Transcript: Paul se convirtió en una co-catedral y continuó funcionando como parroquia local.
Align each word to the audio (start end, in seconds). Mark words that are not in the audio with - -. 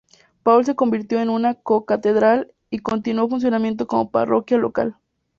Paul 0.41 0.65
se 0.65 0.73
convirtió 0.75 1.19
en 1.21 1.29
una 1.29 1.53
co-catedral 1.53 2.51
y 2.71 2.79
continuó 2.79 3.29
funcionando 3.29 3.85
como 3.85 4.09
parroquia 4.09 4.57
local. 4.57 4.97